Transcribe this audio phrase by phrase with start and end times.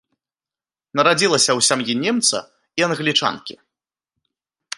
[0.99, 2.37] Нарадзілася ў сям'і немца
[2.81, 3.55] і англічанкі.